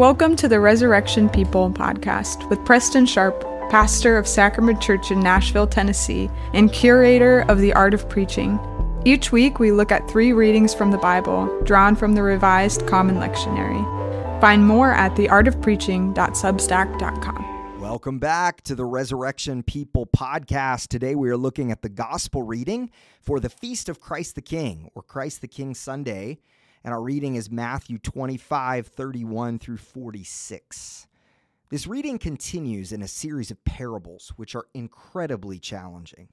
[0.00, 5.66] Welcome to the Resurrection People podcast with Preston Sharpe, pastor of Sacrament Church in Nashville,
[5.66, 8.58] Tennessee, and curator of the Art of Preaching.
[9.04, 13.16] Each week, we look at three readings from the Bible, drawn from the Revised Common
[13.16, 14.40] Lectionary.
[14.40, 17.78] Find more at theartofpreaching.substack.com.
[17.78, 20.88] Welcome back to the Resurrection People podcast.
[20.88, 24.90] Today we are looking at the gospel reading for the Feast of Christ the King,
[24.94, 26.38] or Christ the King Sunday.
[26.82, 31.06] And our reading is Matthew 25, 31 through 46.
[31.68, 36.28] This reading continues in a series of parables, which are incredibly challenging.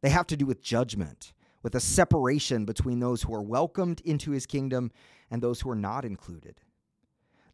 [0.00, 4.32] They have to do with judgment with a separation between those who are welcomed into
[4.32, 4.90] his kingdom
[5.30, 6.60] and those who are not included.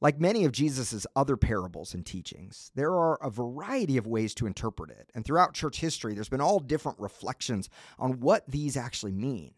[0.01, 4.47] Like many of Jesus' other parables and teachings, there are a variety of ways to
[4.47, 5.11] interpret it.
[5.15, 7.69] And throughout church history, there's been all different reflections
[7.99, 9.55] on what these actually mean.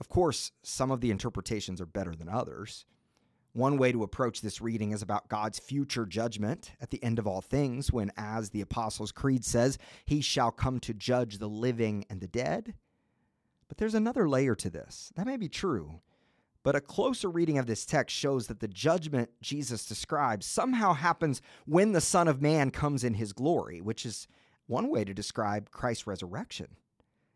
[0.00, 2.84] Of course, some of the interpretations are better than others.
[3.52, 7.26] One way to approach this reading is about God's future judgment at the end of
[7.26, 12.04] all things, when, as the Apostles' Creed says, he shall come to judge the living
[12.10, 12.74] and the dead.
[13.68, 15.10] But there's another layer to this.
[15.16, 16.00] That may be true,
[16.62, 21.40] but a closer reading of this text shows that the judgment Jesus describes somehow happens
[21.64, 24.28] when the Son of Man comes in his glory, which is
[24.66, 26.76] one way to describe Christ's resurrection.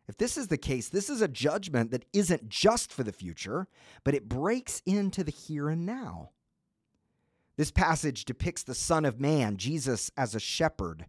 [0.07, 3.67] If this is the case, this is a judgment that isn't just for the future,
[4.03, 6.31] but it breaks into the here and now.
[7.57, 11.05] This passage depicts the Son of Man, Jesus, as a shepherd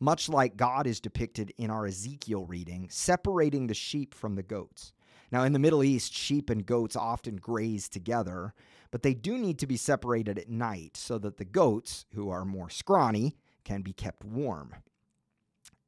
[0.00, 4.92] much like God is depicted in our Ezekiel reading, separating the sheep from the goats.
[5.30, 8.54] Now, in the Middle East, sheep and goats often graze together,
[8.90, 12.44] but they do need to be separated at night so that the goats, who are
[12.44, 14.74] more scrawny, can be kept warm.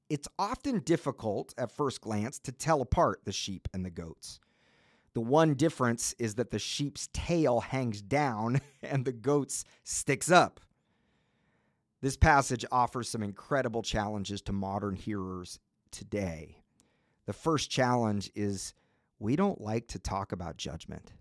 [0.09, 4.41] It's often difficult at first glance to tell apart the sheep and the goats.
[5.15, 10.61] The one difference is that the sheep's tail hangs down and the goat's sticks up.
[12.03, 15.59] This passage offers some incredible challenges to modern hearers
[15.91, 16.63] today.
[17.27, 18.75] The first challenge is
[19.19, 21.13] we don't like to talk about judgment.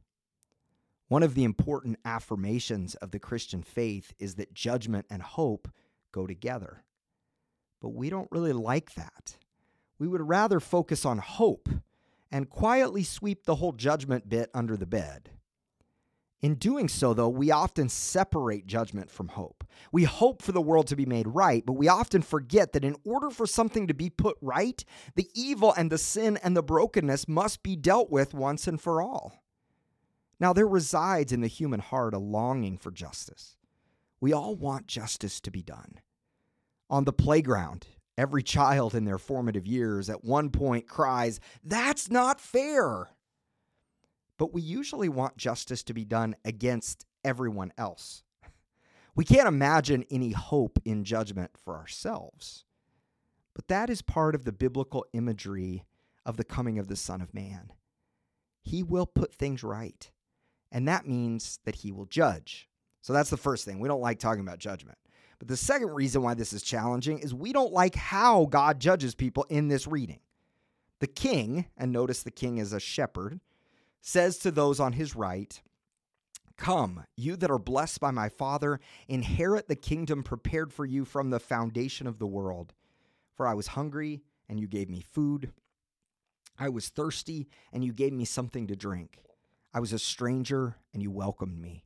[1.08, 5.70] One of the important affirmations of the Christian faith is that judgment and hope
[6.12, 6.84] go together.
[7.86, 9.38] But we don't really like that.
[10.00, 11.70] We would rather focus on hope
[12.32, 15.30] and quietly sweep the whole judgment bit under the bed.
[16.42, 19.64] In doing so, though, we often separate judgment from hope.
[19.92, 22.96] We hope for the world to be made right, but we often forget that in
[23.06, 27.28] order for something to be put right, the evil and the sin and the brokenness
[27.28, 29.44] must be dealt with once and for all.
[30.40, 33.58] Now, there resides in the human heart a longing for justice.
[34.20, 36.00] We all want justice to be done.
[36.90, 37.88] On the playground,
[38.18, 43.10] every child in their formative years at one point cries, That's not fair
[44.38, 48.24] but we usually want justice to be done against everyone else.
[49.16, 52.66] We can't imagine any hope in judgment for ourselves.
[53.54, 55.86] But that is part of the biblical imagery
[56.26, 57.72] of the coming of the Son of Man.
[58.62, 60.12] He will put things right,
[60.72, 62.68] and that means that he will judge.
[63.02, 63.80] So that's the first thing.
[63.80, 64.98] We don't like talking about judgment.
[65.40, 69.16] But the second reason why this is challenging is we don't like how God judges
[69.16, 70.20] people in this reading.
[71.00, 73.40] The king, and notice the king is a shepherd,
[74.02, 75.62] says to those on his right,
[76.58, 81.30] Come, you that are blessed by my Father, inherit the kingdom prepared for you from
[81.30, 82.74] the foundation of the world.
[83.34, 85.52] For I was hungry, and you gave me food.
[86.58, 89.20] I was thirsty, and you gave me something to drink.
[89.74, 91.85] I was a stranger, and you welcomed me.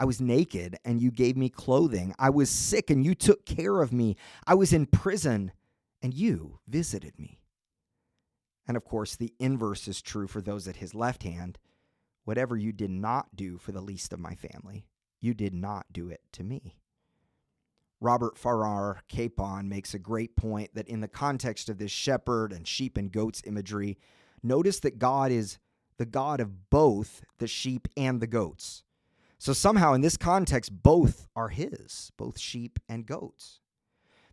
[0.00, 2.14] I was naked, and you gave me clothing.
[2.18, 4.16] I was sick, and you took care of me.
[4.46, 5.52] I was in prison,
[6.00, 7.42] and you visited me.
[8.66, 11.58] And of course, the inverse is true for those at his left hand.
[12.24, 14.86] Whatever you did not do for the least of my family,
[15.20, 16.76] you did not do it to me.
[18.00, 22.66] Robert Farrar Capon makes a great point that in the context of this shepherd and
[22.66, 23.98] sheep and goats imagery,
[24.42, 25.58] notice that God is
[25.98, 28.82] the God of both the sheep and the goats.
[29.40, 33.60] So somehow in this context, both are his, both sheep and goats.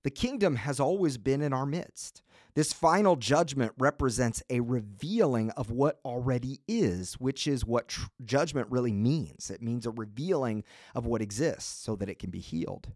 [0.04, 2.22] The kingdom has always been in our midst.
[2.56, 8.68] This final judgment represents a revealing of what already is, which is what tr- judgment
[8.70, 9.50] really means.
[9.50, 12.90] It means a revealing of what exists so that it can be healed.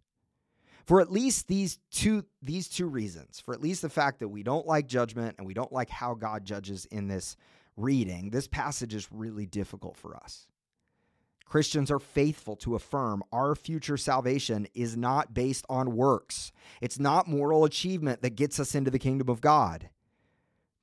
[0.84, 4.44] For at least these two these two reasons, for at least the fact that we
[4.44, 7.38] don't like judgment and we don't like how God judges in this
[7.78, 10.48] reading, this passage is really difficult for us.
[11.52, 16.54] Christians are faithful to affirm our future salvation is not based on works.
[16.80, 19.90] It's not moral achievement that gets us into the kingdom of God.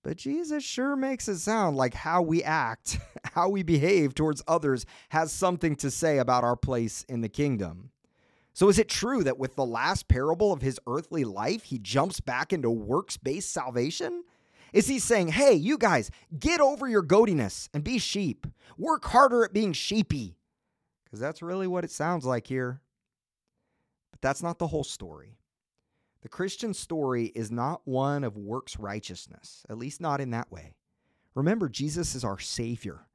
[0.03, 2.99] But Jesus sure makes it sound like how we act,
[3.33, 7.89] how we behave towards others has something to say about our place in the kingdom.
[8.53, 12.21] So, is it true that with the last parable of his earthly life, he jumps
[12.21, 14.23] back into works based salvation?
[14.75, 18.47] Is he saying, hey, you guys, get over your goatiness and be sheep?
[18.77, 20.38] Work harder at being sheepy?
[21.09, 22.83] Because that's really what it sounds like here.
[24.11, 25.39] But that's not the whole story.
[26.21, 30.75] The Christian story is not one of works righteousness, at least not in that way.
[31.35, 33.07] Remember, Jesus is our Savior,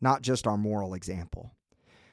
[0.00, 1.54] not just our moral example.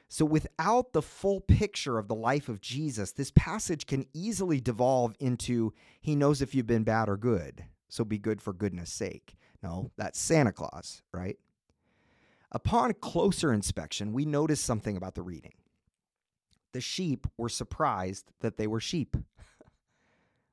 [0.08, 5.14] So, without the full picture of the life of Jesus, this passage can easily devolve
[5.18, 9.36] into He knows if you've been bad or good, so be good for goodness sake.
[9.62, 11.38] No, that's Santa Claus, right?
[12.52, 15.54] Upon closer inspection, we notice something about the reading.
[16.72, 19.16] The sheep were surprised that they were sheep.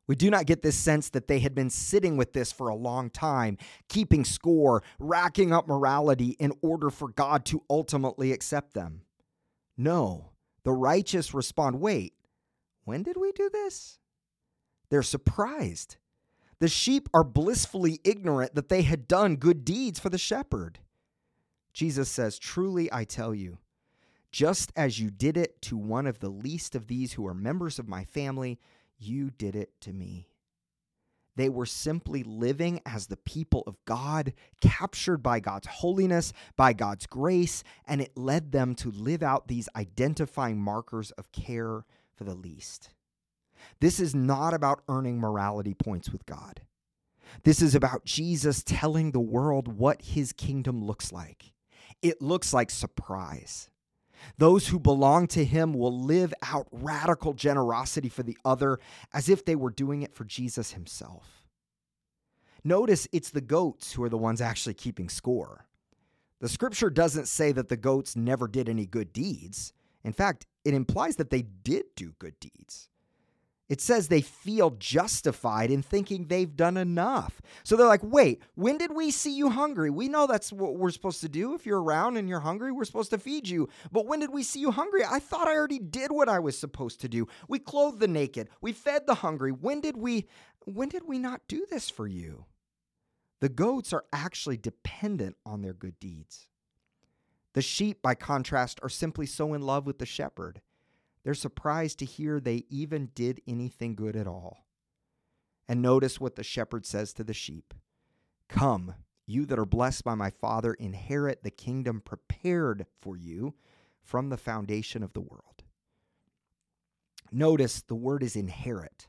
[0.07, 2.75] We do not get this sense that they had been sitting with this for a
[2.75, 3.60] long time,
[3.90, 9.04] keeping score, racking up morality in order for God to ultimately accept them.
[9.78, 10.31] No,
[10.63, 12.13] the righteous respond, Wait,
[12.86, 14.00] when did we do this?
[14.90, 15.98] They're surprised.
[16.60, 20.80] The sheep are blissfully ignorant that they had done good deeds for the shepherd.
[21.74, 23.57] Jesus says, Truly I tell you,
[24.31, 27.80] just as you did it to one of the least of these who are members
[27.80, 28.60] of my family,
[28.98, 30.27] you did it to me.
[31.36, 37.06] They were simply living as the people of God, captured by God's holiness, by God's
[37.06, 42.36] grace, and it led them to live out these identifying markers of care for the
[42.36, 42.89] least.
[43.80, 46.62] This is not about earning morality points with God.
[47.44, 51.54] This is about Jesus telling the world what his kingdom looks like.
[52.01, 53.69] It looks like surprise.
[54.38, 58.80] Those who belong to him will live out radical generosity for the other
[59.13, 61.48] as if they were doing it for Jesus himself.
[62.63, 65.66] Notice it's the goats who are the ones actually keeping score.
[66.42, 69.74] The scripture doesn't say that the goats never did any good deeds.
[70.04, 72.90] In fact, it implies that they did do good deeds.
[73.69, 77.39] It says they feel justified in thinking they've done enough.
[77.63, 79.92] So they're like, wait, when did we see you hungry?
[79.92, 81.54] We know that's what we're supposed to do.
[81.54, 83.69] If you're around and you're hungry, we're supposed to feed you.
[83.92, 85.04] But when did we see you hungry?
[85.07, 87.27] I thought I already did what I was supposed to do.
[87.48, 89.51] We clothed the naked, we fed the hungry.
[89.51, 90.27] When did we
[90.66, 92.45] when did we not do this for you?
[93.39, 96.48] The goats are actually dependent on their good deeds.
[97.54, 100.62] The sheep, by contrast, are simply so in love with the shepherd
[101.24, 104.66] they're surprised to hear they even did anything good at all.
[105.68, 107.74] And notice what the shepherd says to the sheep
[108.48, 108.95] Come,
[109.27, 113.54] you that are blessed by my Father, inherit the kingdom prepared for you
[114.01, 115.63] from the foundation of the world.
[117.31, 119.07] Notice the word is inherit,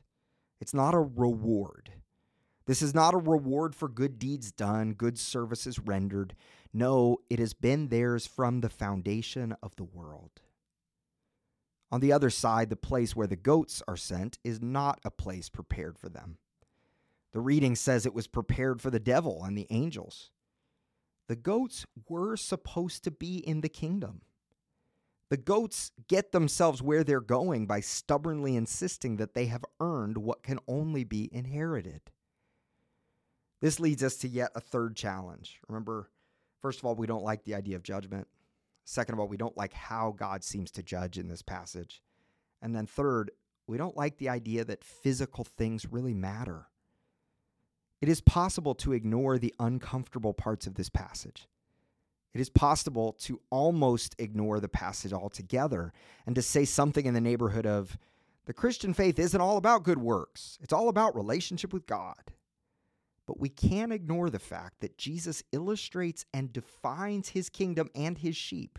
[0.59, 1.93] it's not a reward.
[2.67, 6.35] This is not a reward for good deeds done, good services rendered.
[6.71, 10.39] No, it has been theirs from the foundation of the world.
[11.91, 15.49] On the other side, the place where the goats are sent is not a place
[15.49, 16.37] prepared for them.
[17.33, 20.31] The reading says it was prepared for the devil and the angels.
[21.27, 24.21] The goats were supposed to be in the kingdom.
[25.29, 30.43] The goats get themselves where they're going by stubbornly insisting that they have earned what
[30.43, 32.01] can only be inherited.
[33.61, 35.59] This leads us to yet a third challenge.
[35.69, 36.09] Remember,
[36.61, 38.27] first of all, we don't like the idea of judgment.
[38.83, 42.01] Second of all, we don't like how God seems to judge in this passage.
[42.61, 43.31] And then third,
[43.67, 46.67] we don't like the idea that physical things really matter.
[48.01, 51.47] It is possible to ignore the uncomfortable parts of this passage.
[52.33, 55.93] It is possible to almost ignore the passage altogether
[56.25, 57.97] and to say something in the neighborhood of
[58.45, 62.33] the Christian faith isn't all about good works, it's all about relationship with God.
[63.31, 68.35] But we can't ignore the fact that Jesus illustrates and defines his kingdom and his
[68.35, 68.77] sheep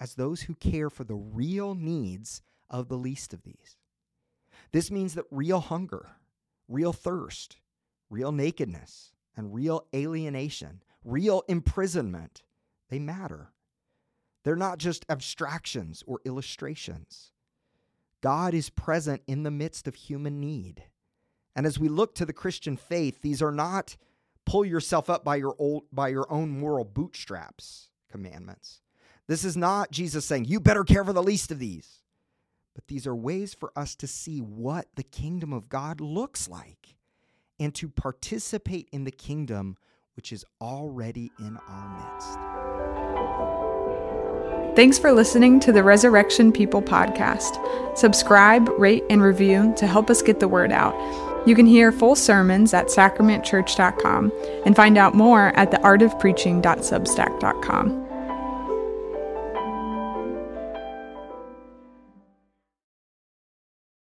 [0.00, 2.40] as those who care for the real needs
[2.70, 3.76] of the least of these.
[4.72, 6.08] This means that real hunger,
[6.68, 7.58] real thirst,
[8.08, 12.42] real nakedness, and real alienation, real imprisonment,
[12.88, 13.52] they matter.
[14.42, 17.30] They're not just abstractions or illustrations.
[18.22, 20.84] God is present in the midst of human need.
[21.60, 23.98] And as we look to the Christian faith, these are not
[24.46, 28.80] pull yourself up by your old by your own moral bootstraps commandments.
[29.26, 31.98] This is not Jesus saying, you better care for the least of these.
[32.74, 36.96] But these are ways for us to see what the kingdom of God looks like
[37.58, 39.76] and to participate in the kingdom
[40.14, 42.38] which is already in our midst.
[44.76, 47.98] Thanks for listening to the Resurrection People podcast.
[47.98, 50.94] Subscribe, rate, and review to help us get the word out.
[51.46, 54.32] You can hear full sermons at sacramentchurch.com
[54.66, 58.09] and find out more at theartofpreaching.substack.com.